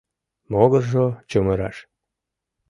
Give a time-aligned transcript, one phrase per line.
[0.51, 1.77] Могыржо чумыраш.